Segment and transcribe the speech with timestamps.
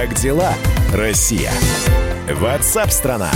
[0.00, 0.54] Как дела,
[0.94, 1.52] Россия?
[2.26, 3.30] Ватсап-страна!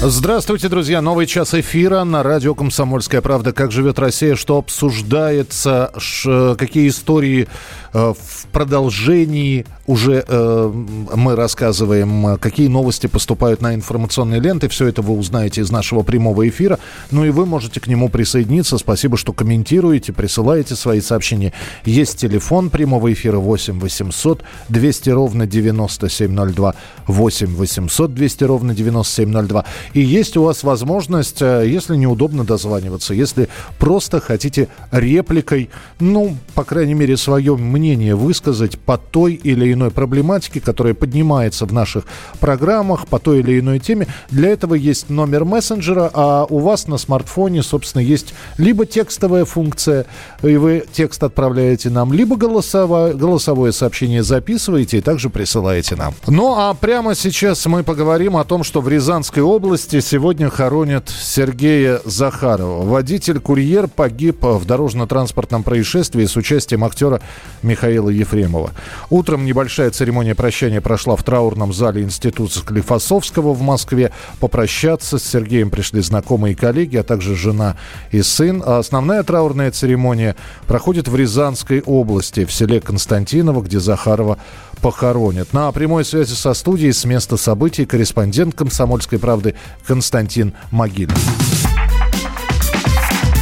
[0.00, 1.02] Здравствуйте, друзья.
[1.02, 3.52] Новый час эфира на радио «Комсомольская правда».
[3.52, 7.48] Как живет Россия, что обсуждается, ш, какие истории
[7.92, 10.72] э, в продолжении уже э,
[11.14, 14.68] мы рассказываем, какие новости поступают на информационные ленты.
[14.68, 16.78] Все это вы узнаете из нашего прямого эфира.
[17.10, 18.78] Ну и вы можете к нему присоединиться.
[18.78, 21.52] Спасибо, что комментируете, присылаете свои сообщения.
[21.84, 26.74] Есть телефон прямого эфира 8 800 200 ровно 9702.
[27.06, 29.64] 8 800 200 ровно 9702.
[29.92, 35.68] И есть у вас возможность, э, если неудобно дозваниваться, если просто хотите репликой,
[36.00, 41.72] ну, по крайней мере, свое мнение высказать по той или иной проблематике, которая поднимается в
[41.72, 42.04] наших
[42.40, 44.06] программах, по той или иной теме.
[44.30, 50.06] Для этого есть номер мессенджера, а у вас на смартфоне, собственно, есть либо текстовая функция,
[50.42, 56.14] и вы текст отправляете нам, либо голосовое, голосовое сообщение записываете и также присылаете нам.
[56.26, 62.00] Ну, а прямо сейчас мы поговорим о том, что в Рязанской области сегодня хоронят Сергея
[62.04, 62.84] Захарова.
[62.84, 67.20] Водитель-курьер погиб в дорожно-транспортном происшествии с участием актера
[67.62, 68.72] Михаила Ефремова.
[69.10, 74.12] Утром небольшая церемония прощания прошла в траурном зале Института Склифосовского в Москве.
[74.38, 77.78] Попрощаться с Сергеем пришли знакомые и коллеги, а также жена
[78.10, 78.62] и сын.
[78.64, 84.36] А основная траурная церемония проходит в Рязанской области, в селе Константиново, где Захарова
[84.82, 85.54] похоронят.
[85.54, 89.54] На прямой связи со студией с места событий корреспондент «Комсомольской правды»
[89.86, 91.16] Константин Могилин.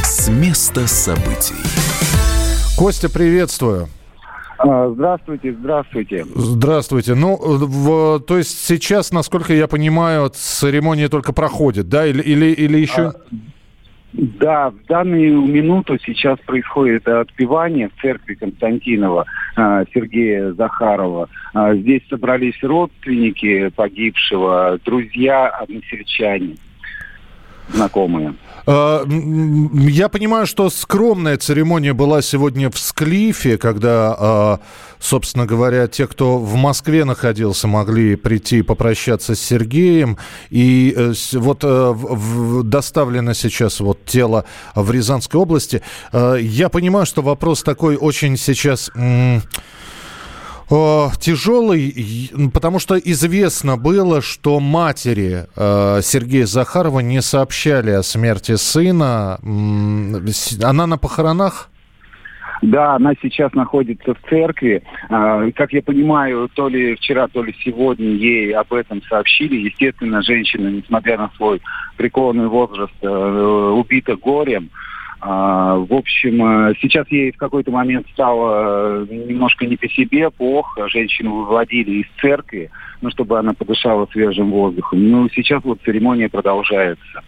[0.05, 1.55] С места событий.
[2.77, 3.89] Костя, приветствую.
[4.57, 6.25] А, здравствуйте, здравствуйте.
[6.35, 7.15] Здравствуйте.
[7.15, 12.77] Ну, в, то есть сейчас, насколько я понимаю, церемония только проходит, да, или, или, или
[12.77, 13.07] еще...
[13.09, 13.13] А,
[14.13, 21.29] да, в данную минуту сейчас происходит отпевание в церкви Константинова а, Сергея Захарова.
[21.53, 26.57] А, здесь собрались родственники погибшего, друзья, односельчане
[27.73, 28.35] знакомые.
[28.65, 34.59] А, я понимаю, что скромная церемония была сегодня в Склифе, когда, а,
[34.99, 40.17] собственно говоря, те, кто в Москве находился, могли прийти попрощаться с Сергеем.
[40.49, 41.95] И э, вот э,
[42.63, 44.45] доставлено сейчас вот тело
[44.75, 45.81] в Рязанской области.
[46.11, 48.89] А, я понимаю, что вопрос такой очень сейчас
[51.19, 59.39] тяжелый, потому что известно было, что матери э, Сергея Захарова не сообщали о смерти сына.
[60.63, 61.69] Она на похоронах?
[62.63, 64.83] Да, она сейчас находится в церкви.
[65.09, 69.55] А, как я понимаю, то ли вчера, то ли сегодня ей об этом сообщили.
[69.57, 71.61] Естественно, женщина, несмотря на свой
[71.97, 74.69] преклонный возраст, э, убита горем.
[75.25, 80.29] А, в общем, э, сейчас ей в какой-то момент стало э, немножко не по себе,
[80.29, 80.89] плохо.
[80.89, 82.69] Женщину выводили из церкви,
[82.99, 85.09] ну, чтобы она подышала свежим воздухом.
[85.09, 87.21] Ну, сейчас вот церемония продолжается.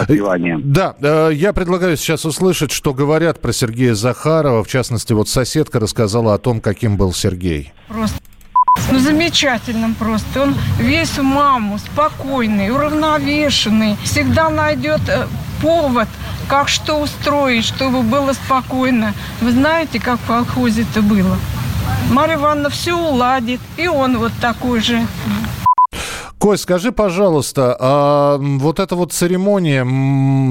[0.00, 0.58] Отпевание.
[0.60, 4.64] Да, э, я предлагаю сейчас услышать, что говорят про Сергея Захарова.
[4.64, 7.72] В частности, вот соседка рассказала о том, каким был Сергей.
[7.86, 8.18] Просто
[8.90, 10.42] ну, замечательным просто.
[10.42, 13.96] Он весь в маму, спокойный, уравновешенный.
[14.04, 15.00] Всегда найдет
[15.60, 16.08] повод–
[16.48, 19.14] как что устроить, чтобы было спокойно.
[19.40, 21.38] Вы знаете, как в колхозе это было?
[22.10, 25.06] Марья Ивановна все уладит, и он вот такой же.
[26.38, 29.86] Кость, скажи, пожалуйста, а вот эта вот церемония,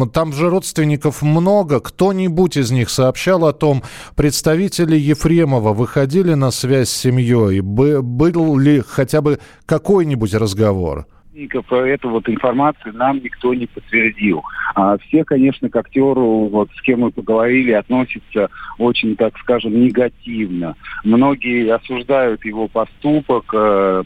[0.07, 3.83] там же родственников много, кто-нибудь из них сообщал о том,
[4.15, 11.05] представители Ефремова выходили на связь с семьей, был ли хотя бы какой-нибудь разговор?
[11.35, 14.43] эту вот информацию нам никто не подтвердил.
[14.73, 20.75] А все, конечно, к актеру, вот с кем мы поговорили, относятся очень, так скажем, негативно.
[21.03, 24.03] Многие осуждают его поступок, э, э,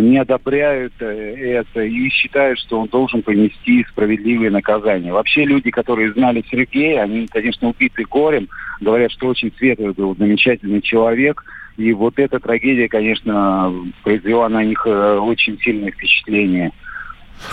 [0.00, 5.12] не одобряют э, это и считают, что он должен понести справедливое наказание.
[5.12, 8.48] Вообще люди, которые знали Сергея, они, конечно, убиты горем,
[8.80, 11.44] говорят, что очень светлый был, замечательный человек–
[11.76, 13.72] и вот эта трагедия, конечно,
[14.02, 16.72] произвела на них э, очень сильное впечатление.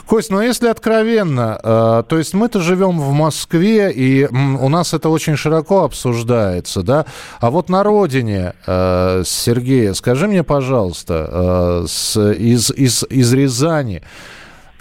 [0.05, 5.09] Кость, ну если откровенно, э, то есть мы-то живем в Москве, и у нас это
[5.09, 7.05] очень широко обсуждается, да?
[7.39, 14.01] А вот на родине э, Сергея, скажи мне, пожалуйста, э, из, из, из Рязани,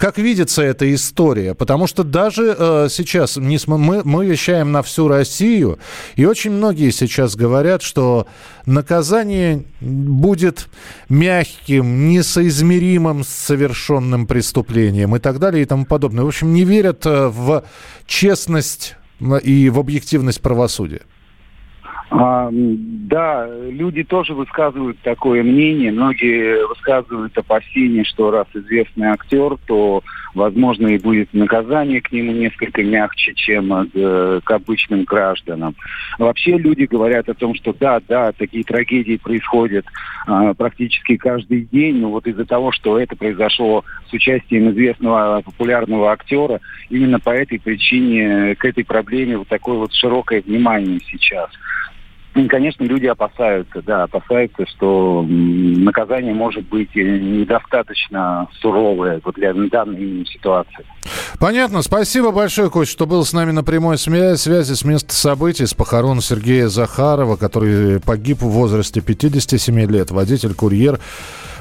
[0.01, 1.53] как видится эта история?
[1.53, 5.77] Потому что даже э, сейчас не, мы, мы вещаем на всю Россию,
[6.15, 8.25] и очень многие сейчас говорят, что
[8.65, 10.69] наказание будет
[11.07, 16.23] мягким, несоизмеримым с совершенным преступлением и так далее и тому подобное.
[16.23, 17.63] В общем, не верят э, в
[18.07, 18.95] честность
[19.43, 21.01] и в объективность правосудия.
[22.13, 25.93] А, да, люди тоже высказывают такое мнение.
[25.93, 30.03] Многие высказывают опасения, что раз известный актер, то,
[30.35, 35.73] возможно, и будет наказание к нему несколько мягче, чем э, к обычным гражданам.
[36.19, 39.85] Вообще люди говорят о том, что да, да, такие трагедии происходят
[40.27, 46.11] э, практически каждый день, но вот из-за того, что это произошло с участием известного популярного
[46.11, 46.59] актера,
[46.89, 51.49] именно по этой причине к этой проблеме вот такое вот широкое внимание сейчас.
[52.33, 60.25] И, конечно, люди опасаются, да, опасаются, что наказание может быть недостаточно суровое вот для данной
[60.25, 60.85] ситуации.
[61.39, 61.81] Понятно.
[61.81, 66.21] Спасибо большое, Кость, что был с нами на прямой связи с места событий, с похорон
[66.21, 70.99] Сергея Захарова, который погиб в возрасте 57 лет, водитель-курьер.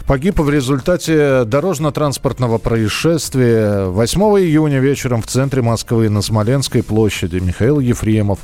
[0.07, 7.37] Погиб в результате дорожно-транспортного происшествия 8 июня вечером в центре Москвы на Смоленской площади.
[7.37, 8.41] Михаил Ефремов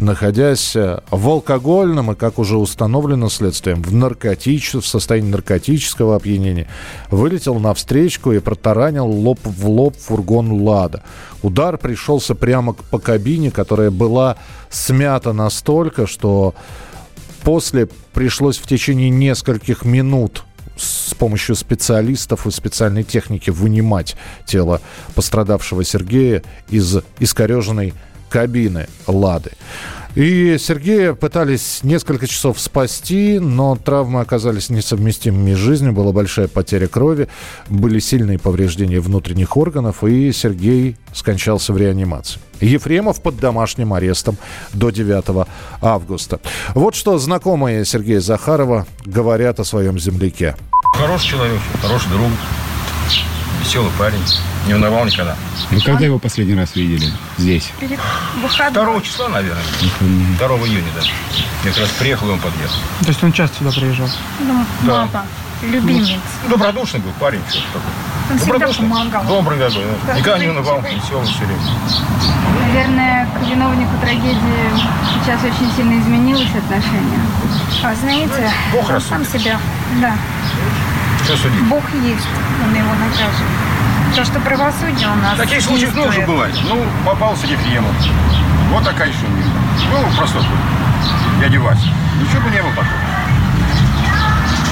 [0.00, 4.74] находясь э, в алкогольном и, как уже установлено следствием, в, наркотич...
[4.74, 6.68] в состоянии наркотического опьянения,
[7.10, 11.02] вылетел на встречку и протаранил лоб в лоб фургон «Лада».
[11.42, 14.36] Удар пришелся прямо по кабине, которая была
[14.70, 16.54] смята настолько, что
[17.42, 20.44] после пришлось в течение нескольких минут
[20.76, 24.80] с помощью специалистов и специальной техники вынимать тело
[25.14, 27.92] пострадавшего Сергея из искореженной
[28.30, 29.50] кабины «Лады».
[30.16, 35.92] И Сергея пытались несколько часов спасти, но травмы оказались несовместимыми с жизнью.
[35.92, 37.28] Была большая потеря крови,
[37.68, 42.40] были сильные повреждения внутренних органов, и Сергей скончался в реанимации.
[42.60, 44.36] Ефремов под домашним арестом
[44.72, 45.46] до 9
[45.80, 46.40] августа.
[46.74, 50.56] Вот что знакомые Сергея Захарова говорят о своем земляке.
[50.96, 52.30] Хороший человек, хороший друг,
[53.60, 54.22] веселый парень,
[54.66, 55.36] не унывал никогда.
[55.70, 57.72] Вы когда его последний раз видели здесь?
[57.80, 57.98] Перед.
[58.72, 59.62] 2 числа, наверное.
[60.00, 61.02] 2 июня, да.
[61.64, 62.76] Я как раз приехал, и он подъехал.
[63.02, 64.08] То есть он часто сюда приезжал?
[64.40, 65.08] Ну, да.
[65.12, 65.26] папа,
[65.62, 66.08] любимец.
[66.44, 67.40] Ну, добродушный был парень.
[67.48, 67.80] Все такой.
[68.30, 69.24] Он всегда помогал.
[69.24, 70.14] Добрый такой, да.
[70.14, 71.60] Никогда не унывал, веселый все время.
[72.60, 74.70] Наверное, к виновнику трагедии
[75.22, 77.20] сейчас очень сильно изменилось отношение.
[77.82, 79.58] А знаете, Бог он сам себя,
[80.00, 80.16] да.
[81.26, 81.62] Судить?
[81.68, 82.26] Бог есть,
[82.64, 83.46] он его накажет.
[84.16, 86.54] То, что правосудие у нас Таких случаев тоже бывает.
[86.68, 87.94] Ну, попался Ефремов.
[88.70, 89.48] Вот такая еще мира.
[89.92, 90.38] Ну, просто
[91.40, 91.86] дядя Вася.
[92.20, 92.88] Ничего бы не было такого.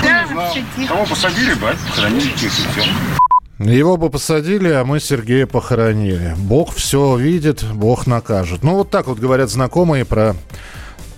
[0.03, 0.89] Да, не знал.
[0.89, 3.73] Кого посадили бы, а похоронили тихо, все.
[3.73, 6.35] Его бы посадили, а мы Сергея похоронили.
[6.37, 8.63] Бог все видит, Бог накажет.
[8.63, 10.37] Ну, вот так вот говорят знакомые про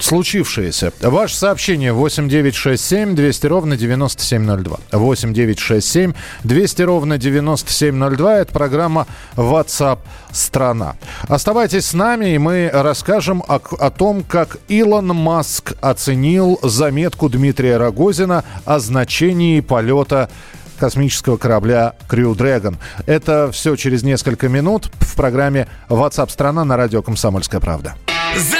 [0.03, 0.93] случившееся.
[1.01, 4.79] Ваше сообщение 8967 200 ровно 9702.
[4.93, 6.13] 8967
[6.45, 8.39] 200 ровно 9702.
[8.39, 9.07] Это программа
[9.37, 9.99] WhatsApp
[10.33, 10.97] страна.
[11.29, 17.77] Оставайтесь с нами, и мы расскажем о, о том, как Илон Маск оценил заметку Дмитрия
[17.77, 20.31] Рогозина о значении полета
[20.79, 22.77] космического корабля Crew Dragon.
[23.07, 27.95] Это все через несколько минут в программе WhatsApp страна на радио Комсомольская правда.
[28.35, 28.60] но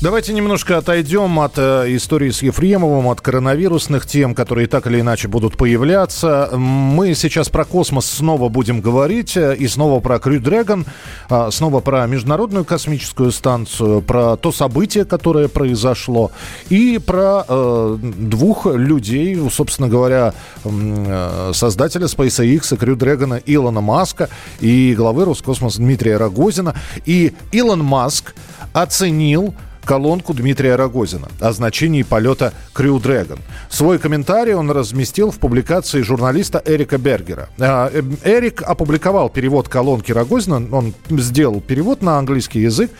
[0.00, 5.26] Давайте немножко отойдем от э, истории с Ефремовым, от коронавирусных тем, которые так или иначе
[5.26, 6.50] будут появляться.
[6.52, 10.86] Мы сейчас про космос снова будем говорить, э, и снова про Crew Dragon,
[11.28, 16.30] э, снова про Международную космическую станцию, про то событие, которое произошло,
[16.68, 24.28] и про э, двух людей, собственно говоря, э, создателя SpaceX и Dragon Илона Маска
[24.60, 26.76] и главы Роскосмоса Дмитрия Рогозина.
[27.04, 28.36] И Илон Маск
[28.72, 29.54] оценил
[29.88, 33.38] колонку Дмитрия Рогозина о значении полета Crew Dragon.
[33.70, 37.48] Свой комментарий он разместил в публикации журналиста Эрика Бергера.
[37.58, 42.90] А, э, Эрик опубликовал перевод колонки Рогозина, он сделал перевод на английский язык,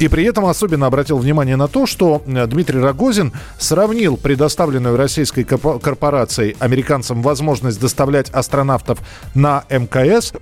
[0.00, 5.44] и при этом особенно обратил внимание на то, что э, Дмитрий Рогозин сравнил предоставленную российской
[5.44, 8.98] корпорацией американцам возможность доставлять астронавтов
[9.34, 10.32] на МКС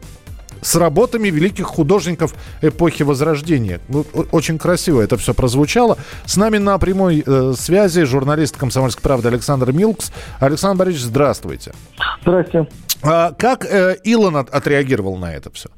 [0.64, 3.80] с работами великих художников эпохи Возрождения.
[3.88, 5.98] Ну, очень красиво это все прозвучало.
[6.24, 10.10] С нами на прямой э, связи журналист «Комсомольской правды» Александр Милкс.
[10.40, 11.72] Александр Борисович, здравствуйте.
[12.22, 12.68] Здравствуйте.
[13.02, 15.68] А как э, Илон от, отреагировал на это все?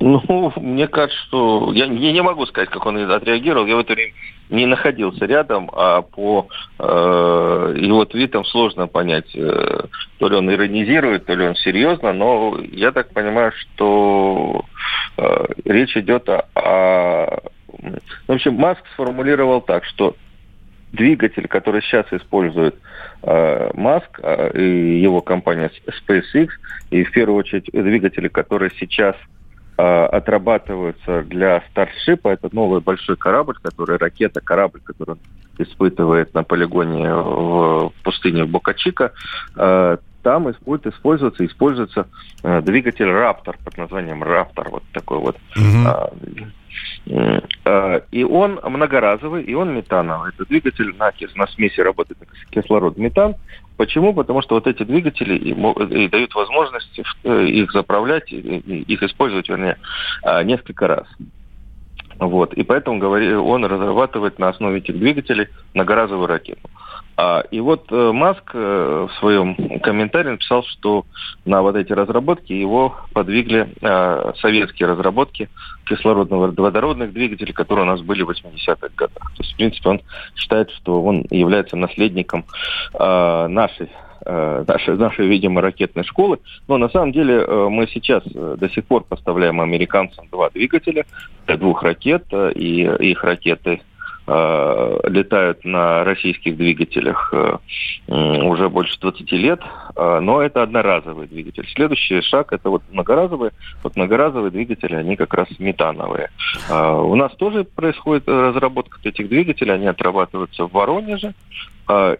[0.00, 1.72] Ну, мне кажется, что...
[1.74, 3.66] Я, я не могу сказать, как он отреагировал.
[3.66, 4.12] Я в это время
[4.48, 9.84] не находился рядом, а по э, его твитам сложно понять, э,
[10.18, 14.64] то ли он иронизирует, то ли он серьезно, но я так понимаю, что
[15.18, 17.40] э, речь идет о, о...
[18.26, 20.16] В общем, Маск сформулировал так, что
[20.92, 22.74] двигатель, который сейчас использует
[23.22, 26.48] э, Маск э, и его компания SpaceX,
[26.90, 29.14] и в первую очередь двигатели, которые сейчас
[30.06, 32.28] отрабатываются для Старшипа.
[32.28, 35.18] Это новый большой корабль, который ракета, корабль, который он
[35.58, 39.12] испытывает на полигоне в пустыне Бокачика.
[39.56, 42.06] А, там будет использоваться, используется
[42.42, 45.36] а, двигатель Раптор под названием Раптор, вот такой вот.
[45.56, 46.52] Mm-hmm.
[47.06, 50.30] И он многоразовый, и он метановый.
[50.30, 52.18] Это двигатель на, на смеси работает
[52.50, 53.34] кислород-метан.
[53.76, 54.12] Почему?
[54.12, 59.78] Потому что вот эти двигатели и, дают возможность э, их заправлять, их использовать, вернее,
[60.22, 61.06] а, несколько раз.
[62.18, 62.52] Вот.
[62.52, 63.02] И поэтому
[63.42, 66.68] он разрабатывает на основе этих двигателей многоразовую ракету.
[67.22, 71.04] А, и вот э, Маск э, в своем комментарии написал, что
[71.44, 75.50] на вот эти разработки его подвигли э, советские разработки
[75.86, 79.32] кислородно-водородных двигателей, которые у нас были в 80-х годах.
[79.36, 80.00] То есть, в принципе, он
[80.34, 82.44] считает, что он является наследником
[82.98, 83.90] нашей
[84.22, 86.38] нашей, нашей, видимо, ракетной школы.
[86.68, 91.06] Но на самом деле мы сейчас до сих пор поставляем американцам два двигателя
[91.46, 92.24] для двух ракет,
[92.54, 93.89] и их ракеты Э,
[94.30, 97.56] летают на российских двигателях э,
[98.06, 99.60] уже больше 20 лет,
[99.96, 101.66] э, но это одноразовый двигатель.
[101.74, 103.52] Следующий шаг это вот многоразовые.
[103.82, 106.30] Вот многоразовые двигатели, они как раз метановые.
[106.70, 111.34] У нас тоже происходит разработка этих двигателей, они отрабатываются в Воронеже,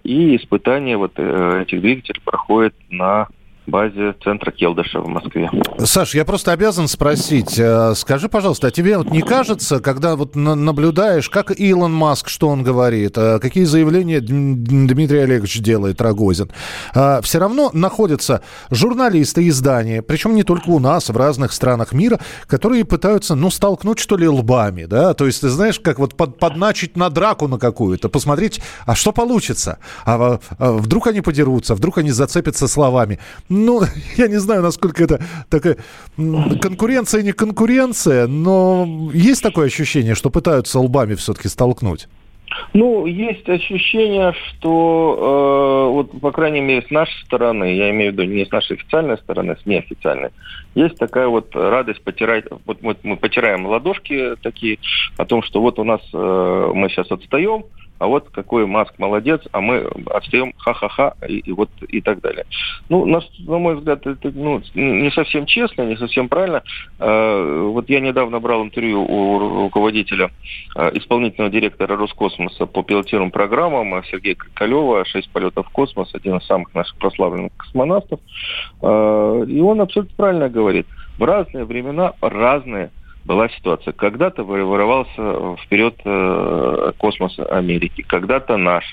[0.03, 3.29] и испытания вот этих двигателей проходят на
[3.71, 5.51] базе центра Келдыша в Москве.
[5.79, 10.35] Саш, я просто обязан спросить, э, скажи, пожалуйста, а тебе вот не кажется, когда вот
[10.37, 16.51] наблюдаешь, как Илон Маск, что он говорит, э, какие заявления Дмитрий Олегович делает, Рогозин,
[16.95, 22.19] э, все равно находятся журналисты, издания, причем не только у нас, в разных странах мира,
[22.47, 26.39] которые пытаются, ну, столкнуть, что ли, лбами, да, то есть, ты знаешь, как вот под,
[26.39, 31.99] подначить на драку на какую-то, посмотреть, а что получится, а, а вдруг они подерутся, вдруг
[31.99, 33.19] они зацепятся словами.
[33.61, 33.83] Ну,
[34.17, 35.77] я не знаю, насколько это такая
[36.17, 42.09] конкуренция, не конкуренция, но есть такое ощущение, что пытаются лбами все-таки столкнуть.
[42.73, 48.15] Ну, есть ощущение, что, э, вот, по крайней мере, с нашей стороны, я имею в
[48.15, 50.31] виду не с нашей официальной стороны, с неофициальной,
[50.75, 54.79] есть такая вот радость потирать, вот мы, мы потираем ладошки такие
[55.17, 57.65] о том, что вот у нас э, мы сейчас отстаем,
[58.01, 62.47] а вот какой Маск молодец, а мы отстаем ха-ха-ха и, и вот и так далее.
[62.89, 66.63] Ну, на, на мой взгляд, это ну, не совсем честно, не совсем правильно.
[66.99, 70.31] Э, вот я недавно брал интервью у руководителя,
[70.77, 76.47] э, исполнительного директора Роскосмоса по пилотируемым программам Сергея Крикалева, «Шесть полетов в космос», один из
[76.47, 78.19] самых наших прославленных космонавтов.
[78.81, 80.87] Э, и он абсолютно правильно говорит.
[81.19, 82.91] В разные времена разные
[83.25, 83.93] была ситуация.
[83.93, 88.85] Когда-то вырывался вперед э, космос Америки, когда-то наш.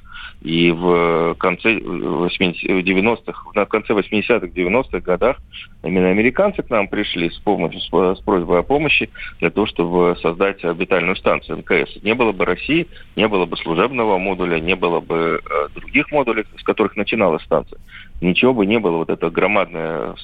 [0.41, 5.37] И в конце 90-х, на конце 80-х, 90-х годах
[5.83, 10.63] именно американцы к нам пришли с, помощью, с, просьбой о помощи для того, чтобы создать
[10.63, 12.03] орбитальную станцию МКС.
[12.03, 16.45] Не было бы России, не было бы служебного модуля, не было бы э, других модулей,
[16.57, 17.79] с которых начиналась станция.
[18.19, 20.15] Ничего бы не было вот это громадное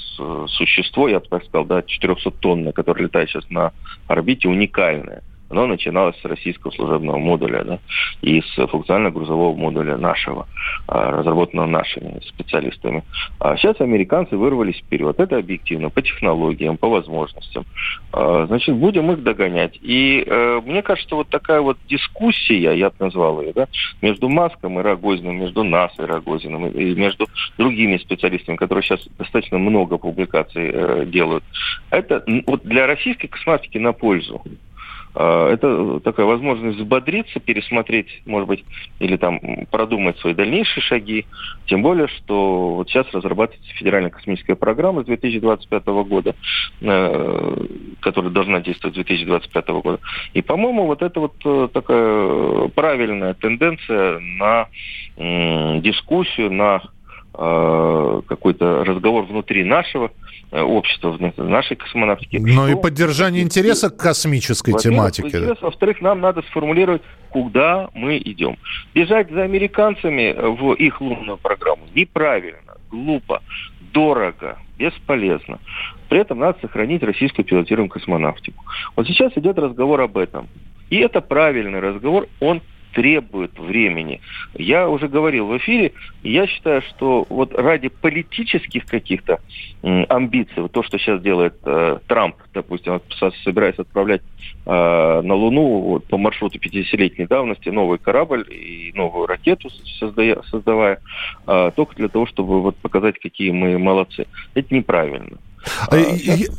[0.47, 3.71] существо, я бы так сказал, да, 400 тонн, которое летает сейчас на
[4.07, 5.21] орбите, уникальное
[5.53, 7.79] оно начиналось с российского служебного модуля да,
[8.21, 10.47] и с функционально-грузового модуля нашего,
[10.87, 13.03] а, разработанного нашими специалистами.
[13.39, 15.19] А сейчас американцы вырвались вперед.
[15.19, 17.65] Это объективно, по технологиям, по возможностям.
[18.11, 19.77] А, значит, будем их догонять.
[19.81, 23.67] И э, мне кажется, вот такая вот дискуссия, я бы назвал ее, да,
[24.01, 29.57] между Маском и Рогозиным, между нас и Рогозиным, и между другими специалистами, которые сейчас достаточно
[29.57, 31.43] много публикаций э, делают,
[31.91, 34.41] это вот для российской космонавтики на пользу.
[35.15, 38.65] А, это такая возможность взбодриться, пересмотреть, может быть,
[38.99, 41.25] или там продумать свои дальнейшие шаги.
[41.67, 46.35] Тем более, что вот сейчас разрабатывается федеральная космическая программа с 2025 года,
[46.81, 47.65] э,
[47.99, 49.99] которая должна действовать с 2025 года.
[50.33, 54.67] И, по-моему, вот это вот э, такая правильная тенденция на
[55.15, 56.81] дискуссию, на
[57.35, 60.11] э, какой-то разговор внутри нашего
[60.55, 62.37] Э, общества, нашей космонавтики.
[62.37, 65.29] Но и поддержание интереса к космической тематике.
[65.29, 68.59] Интерес, во-вторых, нам надо сформулировать, куда мы идем.
[68.93, 73.41] Бежать за американцами в их лунную программу неправильно, глупо,
[73.93, 75.57] дорого, бесполезно.
[76.07, 78.63] При этом надо сохранить российскую пилотируемую космонавтику.
[78.95, 80.47] Вот сейчас идет разговор об этом.
[80.91, 82.61] И это правильный разговор, он
[82.93, 84.21] требует времени.
[84.53, 89.39] Я уже говорил в эфире, я считаю, что вот ради политических каких-то
[89.81, 93.01] амбиций, вот то, что сейчас делает э, Трамп, допустим,
[93.43, 94.21] собирается отправлять
[94.65, 100.99] э, на Луну вот, по маршруту 50-летней давности новый корабль и новую ракету создая, создавая,
[101.47, 104.27] э, только для того, чтобы вот показать, какие мы молодцы.
[104.53, 105.37] Это неправильно.
[105.87, 105.95] А,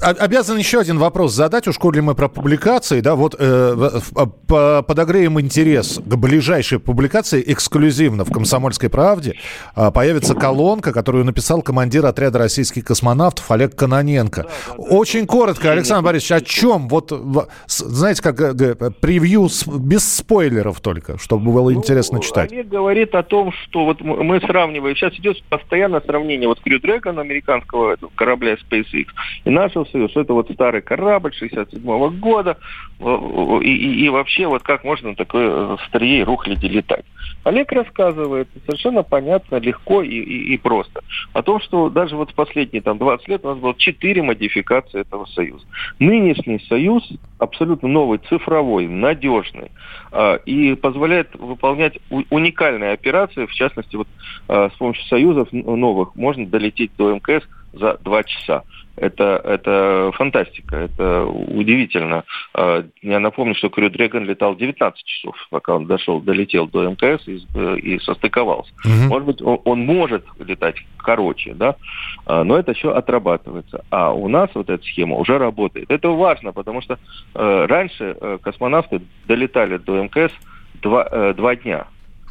[0.01, 3.91] а, обязан еще один вопрос задать, уж коли мы про публикации, да, вот э,
[4.47, 9.35] подогреем интерес к ближайшей публикации эксклюзивно в «Комсомольской правде».
[9.77, 14.43] Э, появится колонка, которую написал командир отряда российских космонавтов Олег Каноненко.
[14.43, 14.97] Да, да, да.
[14.97, 16.89] Очень коротко, Александр Борисович, о чем?
[16.89, 17.13] Вот,
[17.67, 22.53] знаете, как э, превью без спойлеров только, чтобы было ну, интересно читать.
[22.53, 27.21] Олег говорит о том, что вот мы сравниваем, сейчас идет постоянное сравнение вот Crew Dragon
[27.21, 30.21] американского корабля Space X и нашего Союза.
[30.21, 32.57] Это вот старый корабль 67 -го года.
[33.01, 37.05] И, и, и вообще, вот как можно такой э, старье рухляди летать.
[37.45, 41.03] Олег рассказывает совершенно понятно, легко и, и, и просто
[41.33, 45.01] о том, что даже вот в последние там, 20 лет у нас было 4 модификации
[45.01, 45.65] этого союза.
[45.99, 47.03] Нынешний союз
[47.39, 49.71] абсолютно новый, цифровой, надежный
[50.13, 51.99] э, и позволяет выполнять
[52.31, 54.09] уникальные операции, в частности, вот
[54.49, 58.63] э, с помощью союзов новых можно долететь до МКС за два часа.
[58.97, 62.25] Это, это фантастика, это удивительно.
[62.55, 67.27] А, я напомню, что Крю Дрэгон летал 19 часов, пока он дошел, долетел до МКС
[67.27, 67.41] и,
[67.79, 68.73] и состыковался.
[68.85, 69.09] Угу.
[69.09, 71.77] Может быть, он, он может летать короче, да,
[72.27, 73.85] а, но это еще отрабатывается.
[73.91, 75.91] А у нас вот эта схема уже работает.
[75.91, 76.99] Это важно, потому что
[77.35, 80.33] э, раньше э, космонавты долетали до МКС
[80.81, 81.87] два, э, два дня.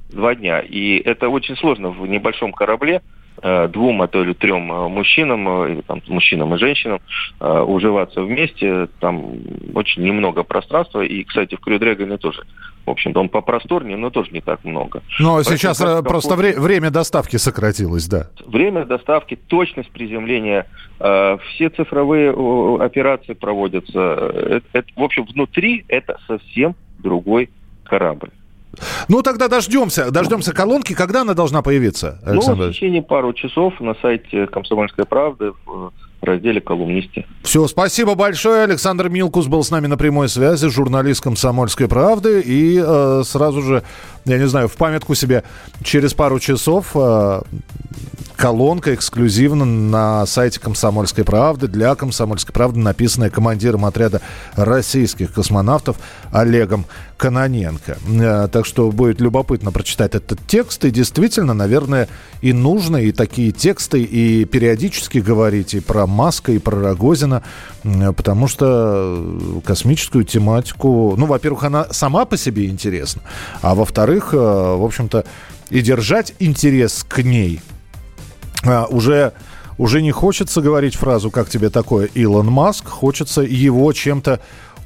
[0.10, 0.60] Два дня.
[0.60, 3.02] И это очень сложно в небольшом корабле Э,
[3.42, 7.00] двум, а то или трем э, мужчинам, э, или там мужчинам и женщинам
[7.40, 8.88] уживаться вместе.
[9.00, 9.34] Там
[9.74, 11.02] очень немного пространства.
[11.02, 12.44] И, кстати, в Крю Дрэгоне тоже.
[12.86, 15.02] В общем-то, он попросторнее, но тоже не так много.
[15.20, 18.28] Но Поэтому сейчас просто вре- время доставки сократилось, да.
[18.46, 20.68] Время доставки, точность приземления,
[21.00, 24.00] э, все цифровые э, операции проводятся.
[24.00, 27.50] Это, это, в общем, внутри это совсем другой
[27.86, 28.32] корабль.
[29.08, 30.12] Ну, тогда дождемся.
[30.12, 30.94] Дождемся колонки.
[30.94, 32.66] Когда она должна появиться, Александр?
[32.66, 35.92] Ну, в течение пару часов на сайте «Комсомольской правды» в
[36.22, 37.26] разделе «Колумнисты».
[37.44, 38.64] Все, спасибо большое.
[38.64, 42.42] Александр Милкус был с нами на прямой связи, журналист «Комсомольской правды».
[42.42, 43.84] И э, сразу же,
[44.26, 45.44] я не знаю, в памятку себе
[45.84, 46.92] через пару часов...
[46.96, 47.42] Э,
[48.36, 54.20] колонка эксклюзивно на сайте «Комсомольской правды» для «Комсомольской правды», написанная командиром отряда
[54.56, 55.96] российских космонавтов
[56.30, 57.98] Олегом Каноненко.
[58.06, 60.84] Э, так что будет любопытно прочитать этот текст.
[60.84, 62.10] И действительно, наверное,
[62.42, 67.44] и нужно и такие тексты, и периодически говорить и про Маска, и про Рогозина,
[68.18, 73.22] потому что космическую тематику, ну, во-первых, она сама по себе интересна,
[73.62, 75.26] а во-вторых, э, в общем-то,
[75.70, 77.62] и держать интерес к ней.
[78.64, 79.34] А, уже
[79.78, 84.40] уже не хочется говорить фразу «как тебе такое, Илон Маск», хочется его чем-то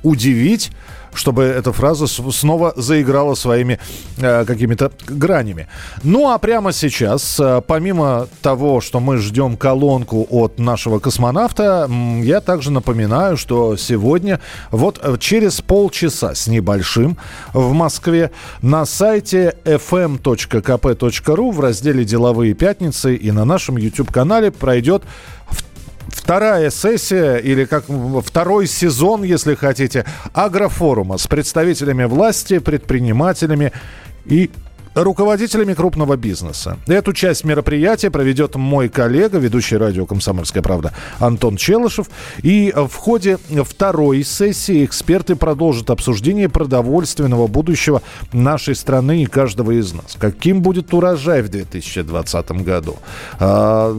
[0.07, 0.71] удивить,
[1.13, 3.79] чтобы эта фраза снова заиграла своими
[4.17, 5.67] э, какими-то гранями.
[6.03, 11.89] Ну а прямо сейчас, э, помимо того, что мы ждем колонку от нашего космонавта,
[12.21, 14.39] я также напоминаю, что сегодня,
[14.71, 17.17] вот э, через полчаса с небольшим
[17.53, 25.03] в Москве на сайте fm.kp.ru в разделе «Деловые пятницы» и на нашем YouTube-канале пройдет
[26.09, 27.85] вторая сессия или как
[28.25, 33.71] второй сезон, если хотите, агрофорума с представителями власти, предпринимателями
[34.25, 34.49] и
[35.03, 36.77] руководителями крупного бизнеса.
[36.87, 42.09] Эту часть мероприятия проведет мой коллега, ведущий радио «Комсомольская правда» Антон Челышев.
[42.41, 48.01] И в ходе второй сессии эксперты продолжат обсуждение продовольственного будущего
[48.33, 50.15] нашей страны и каждого из нас.
[50.19, 52.97] Каким будет урожай в 2020 году?
[53.39, 53.93] А,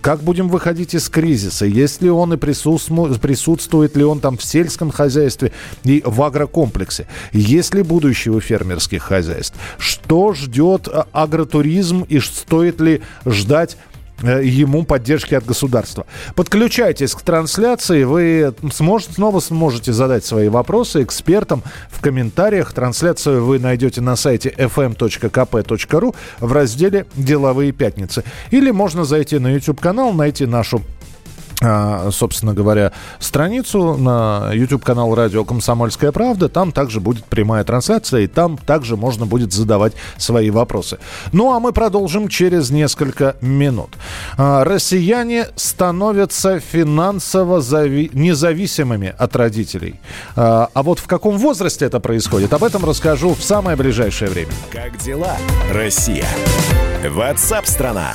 [0.00, 1.66] как будем выходить из кризиса?
[1.66, 5.52] Есть ли он и присутствует, ли он там в сельском хозяйстве
[5.84, 7.08] и в агрокомплексе?
[7.32, 9.56] Есть ли будущее у фермерских хозяйств?
[9.88, 13.78] Что ждет э, агротуризм и стоит ли ждать
[14.22, 16.04] э, ему поддержки от государства.
[16.34, 22.74] Подключайтесь к трансляции, вы сможете, снова сможете задать свои вопросы экспертам в комментариях.
[22.74, 28.24] Трансляцию вы найдете на сайте fm.kp.ru в разделе «Деловые пятницы».
[28.50, 30.82] Или можно зайти на YouTube-канал, найти нашу
[31.60, 36.48] собственно говоря, страницу на YouTube-канал радио «Комсомольская правда».
[36.48, 40.98] Там также будет прямая трансляция, и там также можно будет задавать свои вопросы.
[41.32, 43.90] Ну, а мы продолжим через несколько минут.
[44.36, 50.00] А, россияне становятся финансово зави- независимыми от родителей.
[50.36, 54.52] А, а вот в каком возрасте это происходит, об этом расскажу в самое ближайшее время.
[54.72, 55.36] Как дела,
[55.72, 56.26] Россия?
[57.04, 58.14] Ватсап-страна!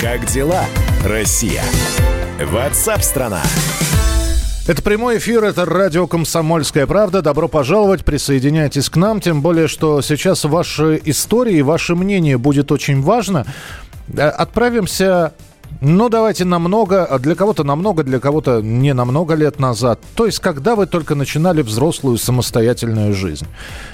[0.00, 0.64] Как дела,
[1.04, 1.64] Россия?
[2.40, 3.42] Ватсап-страна!
[4.68, 7.20] Это прямой эфир, это радио «Комсомольская правда».
[7.20, 9.20] Добро пожаловать, присоединяйтесь к нам.
[9.20, 13.44] Тем более, что сейчас ваши истории, ваше мнение будет очень важно.
[14.16, 15.32] Э, отправимся
[15.80, 20.00] ну, давайте намного, для кого-то намного, для кого-то не намного лет назад.
[20.16, 23.46] То есть, когда вы только начинали взрослую самостоятельную жизнь.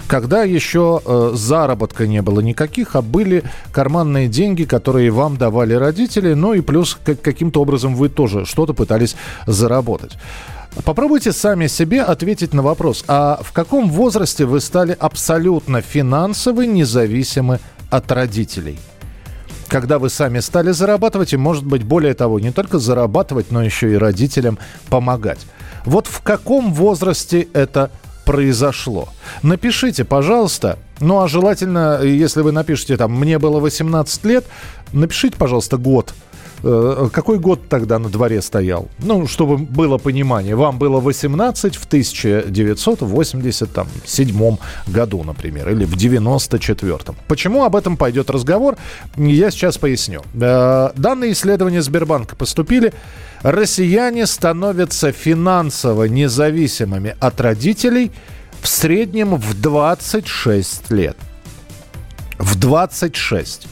[0.06, 6.32] Когда еще э, заработка не было никаких, а были карманные деньги, которые вам давали родители,
[6.32, 9.14] ну и плюс как, каким-то образом вы тоже что-то пытались
[9.46, 10.12] заработать.
[10.84, 17.60] Попробуйте сами себе ответить на вопрос, а в каком возрасте вы стали абсолютно финансово независимы
[17.90, 18.78] от родителей?
[19.68, 23.92] Когда вы сами стали зарабатывать и, может быть, более того, не только зарабатывать, но еще
[23.92, 25.40] и родителям помогать.
[25.84, 27.90] Вот в каком возрасте это
[28.24, 29.08] произошло?
[29.42, 30.78] Напишите, пожалуйста.
[31.00, 34.44] Ну, а желательно, если вы напишите там «мне было 18 лет»,
[34.92, 36.14] напишите, пожалуйста, год–
[37.12, 38.88] какой год тогда на дворе стоял?
[38.98, 40.56] Ну, чтобы было понимание.
[40.56, 46.98] Вам было 18 в 1987 году, например, или в 94
[47.28, 48.76] Почему об этом пойдет разговор,
[49.16, 50.22] я сейчас поясню.
[50.34, 52.92] Э, данные исследования Сбербанка поступили.
[53.42, 58.12] Россияне становятся финансово независимыми от родителей
[58.60, 61.16] в среднем в 26 лет.
[62.38, 63.68] В 26.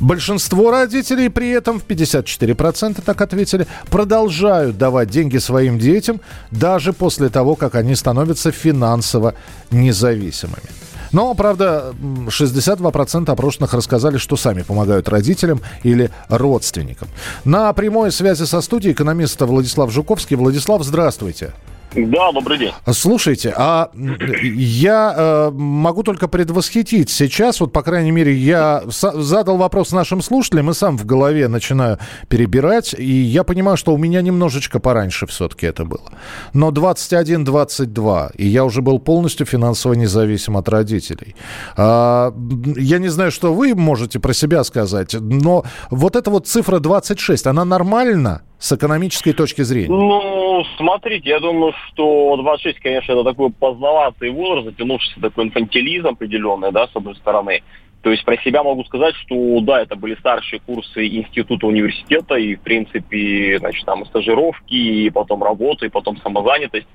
[0.00, 7.28] Большинство родителей при этом, в 54% так ответили, продолжают давать деньги своим детям даже после
[7.28, 9.34] того, как они становятся финансово
[9.70, 10.68] независимыми.
[11.10, 11.94] Но, правда,
[12.26, 17.08] 62% опрошенных рассказали, что сами помогают родителям или родственникам.
[17.44, 20.36] На прямой связи со студией экономист Владислав Жуковский.
[20.36, 21.52] Владислав, здравствуйте.
[21.94, 22.72] Да, добрый день.
[22.92, 27.10] Слушайте, а я э, могу только предвосхитить.
[27.10, 31.98] Сейчас, вот, по крайней мере, я задал вопрос нашим слушателям и сам в голове начинаю
[32.28, 32.94] перебирать.
[32.98, 36.12] И я понимаю, что у меня немножечко пораньше все-таки это было.
[36.52, 41.34] Но 21-22, и я уже был полностью финансово независим от родителей.
[41.76, 42.34] А,
[42.76, 47.46] я не знаю, что вы можете про себя сказать, но вот эта вот цифра 26,
[47.46, 48.42] она нормальна?
[48.58, 49.88] С экономической точки зрения?
[49.88, 56.72] Ну, смотрите, я думаю, что 26, конечно, это такой поздноватый возраст, затянувшийся такой инфантилизм определенный,
[56.72, 57.62] да, с одной стороны.
[58.02, 62.54] То есть про себя могу сказать, что да, это были старшие курсы института университета, и,
[62.54, 66.86] в принципе, значит, там и стажировки, и потом работа, и потом самозанятость.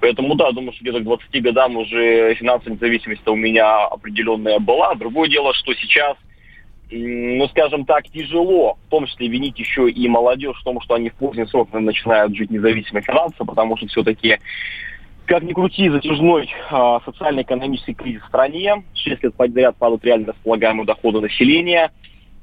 [0.00, 4.94] Поэтому, да, думаю, что где-то к 20 годам уже финансовая независимость у меня определенная была.
[4.94, 6.16] Другое дело, что сейчас
[6.90, 11.10] ну, скажем так, тяжело, в том числе винить еще и молодежь в том, что они
[11.10, 14.38] в поздний срок начинают жить независимо финансово, потому что все-таки
[15.26, 18.82] как ни крути, затяжной э, социально-экономический кризис в стране.
[18.94, 21.92] Шесть лет подряд падают реально располагаемые доходы населения.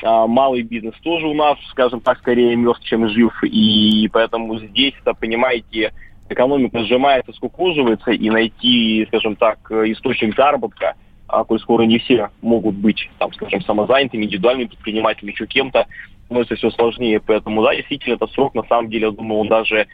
[0.03, 3.33] Э, малый бизнес тоже у нас, скажем так, скорее мертв, чем жив.
[3.43, 5.93] И поэтому здесь, это, понимаете,
[6.29, 10.93] экономика сжимается, скукоживается, и найти, скажем так, источник заработка–
[11.35, 15.85] а коль скоро не все могут быть, там, скажем, самозанятыми, индивидуальными предпринимателями, еще кем-то,
[16.25, 17.19] становится все сложнее.
[17.19, 19.87] Поэтому, да, действительно, этот срок, на самом деле, я думаю, он даже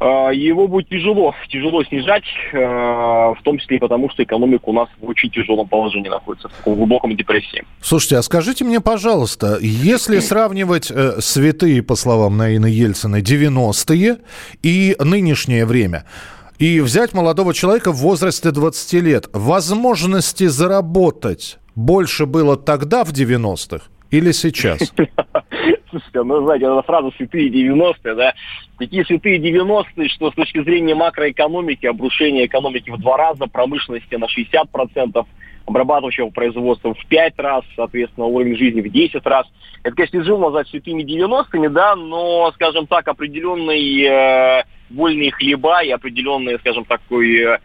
[0.00, 4.72] а, его будет тяжело, тяжело снижать, а, в том числе и потому, что экономика у
[4.72, 7.64] нас в очень тяжелом положении находится, в таком глубоком депрессии.
[7.80, 14.18] Слушайте, а скажите мне, пожалуйста, если сравнивать э, святые, по словам Наины Ельцина, 90-е
[14.62, 16.04] и нынешнее время,
[16.58, 19.28] и взять молодого человека в возрасте 20 лет.
[19.32, 24.78] Возможности заработать больше было тогда, в 90-х, или сейчас?
[25.90, 28.34] Слушайте, ну, знаете, эта фраза «святые 90-е», да,
[28.78, 34.26] такие святые 90-е, что с точки зрения макроэкономики, обрушение экономики в два раза, промышленности на
[34.26, 35.26] 60%,
[35.66, 39.46] обрабатывающего производства в 5 раз, соответственно, уровень жизни в 10 раз.
[39.82, 45.90] Это, конечно, тяжело назвать святыми 90-ми, да, но, скажем так, определенный э, вольные хлеба и
[45.90, 47.58] определенный, скажем, такой э,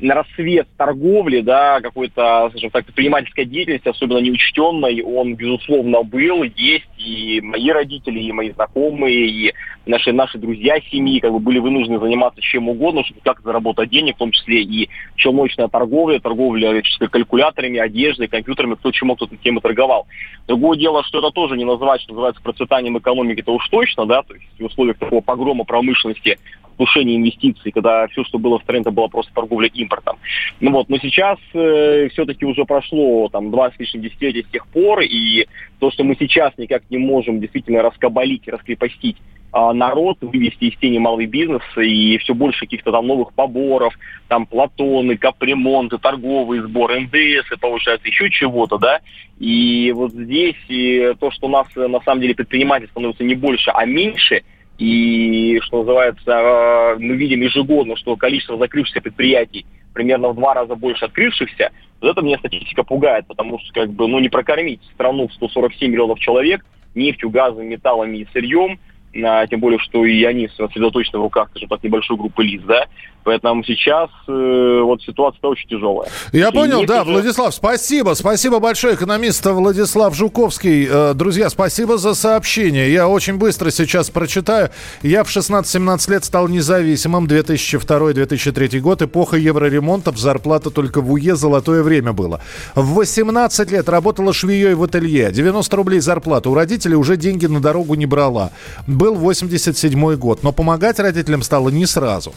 [0.00, 7.40] рассвет торговли, да, какой-то, скажем так, предпринимательской деятельности, особенно неучтенной, он, безусловно, был, есть, и
[7.40, 9.54] мои родители, и мои знакомые, и
[9.86, 14.16] наши, наши друзья семьи, как бы были вынуждены заниматься чем угодно, чтобы как заработать денег,
[14.16, 19.58] в том числе и челночная торговля, торговля калькуляторами, одеждой, компьютерами, кто чем мог, тот тем
[19.58, 20.06] и торговал.
[20.46, 24.22] Другое дело, что это тоже не называть, что называется, процветанием экономики, это уж точно, да,
[24.22, 26.38] то есть в условиях такого погрома промышленности
[26.76, 30.18] повышение инвестиций, когда все, что было в стране, это была просто торговля импортом.
[30.60, 34.66] Ну вот, но сейчас э, все-таки уже прошло там 20 с лишним десятилетий с тех
[34.68, 35.46] пор, и
[35.78, 39.16] то, что мы сейчас никак не можем действительно раскабалить, раскрепостить
[39.54, 43.92] а, народ, вывести из тени малый бизнес и все больше каких-то там новых поборов,
[44.28, 49.00] там платоны, капремонты, торговый сбор, НДС, и повышается еще чего-то, да.
[49.38, 53.70] И вот здесь и то, что у нас на самом деле предприниматель становится не больше,
[53.70, 54.42] а меньше–
[54.82, 59.64] и, что называется, э, мы видим ежегодно, что количество закрывшихся предприятий
[59.94, 61.70] примерно в два раза больше открывшихся.
[62.00, 65.88] Вот это меня статистика пугает, потому что как бы, ну, не прокормить страну в 147
[65.88, 66.64] миллионов человек
[66.96, 68.80] нефтью, газом, металлами и сырьем–
[69.24, 72.86] а, тем более, что и они сосредоточены в руках, скажем так, небольшой группы лиц, да,
[73.24, 76.08] поэтому сейчас э, вот ситуация очень тяжелая.
[76.32, 77.12] Я и понял, да, уже...
[77.12, 80.86] Владислав, спасибо, спасибо большое, экономист Владислав Жуковский.
[80.90, 84.70] Э, друзья, спасибо за сообщение, я очень быстро сейчас прочитаю.
[85.02, 91.82] Я в 16-17 лет стал независимым, 2002-2003 год, эпоха евроремонтов, зарплата только в УЕ, золотое
[91.82, 92.40] время было.
[92.74, 97.60] В 18 лет работала швеей в ателье, 90 рублей зарплата, у родителей уже деньги на
[97.60, 98.50] дорогу не брала
[98.86, 102.32] был 87 год, но помогать родителям стало не сразу.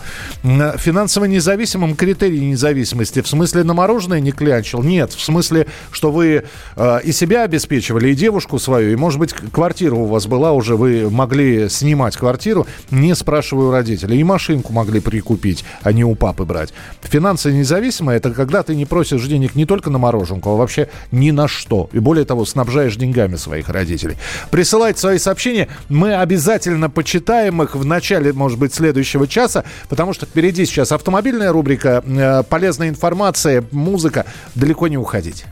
[0.77, 4.83] Финансово независимым критерий независимости в смысле на мороженое не клянчил?
[4.83, 6.43] Нет, в смысле, что вы
[6.75, 10.75] э, и себя обеспечивали, и девушку свою, и, может быть, квартира у вас была уже,
[10.75, 16.15] вы могли снимать квартиру, не спрашивая у родителей, и машинку могли прикупить, а не у
[16.15, 16.73] папы брать.
[17.01, 21.31] Финансово независимое– это когда ты не просишь денег не только на мороженку, а вообще ни
[21.31, 21.89] на что.
[21.93, 24.17] И более того, снабжаешь деньгами своих родителей.
[24.51, 30.25] Присылайте свои сообщения, мы обязательно почитаем их в начале, может быть, следующего часа, потому что
[30.25, 34.25] впереди сейчас автомобильная рубрика, э, полезная информация, музыка.
[34.56, 35.45] Далеко не уходить.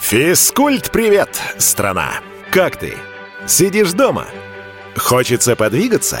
[0.00, 2.10] Физкульт-привет, страна!
[2.50, 2.94] Как ты?
[3.46, 4.26] Сидишь дома?
[4.96, 6.20] Хочется подвигаться?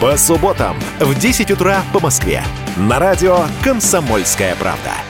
[0.00, 2.42] По субботам в 10 утра по Москве.
[2.78, 5.09] На радио «Комсомольская правда».